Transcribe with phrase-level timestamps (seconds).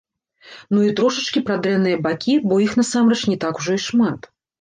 [0.77, 4.19] Ну і трошачкі пра дрэнныя бакі, бо іх, насамрэч, не так ужо і шмат.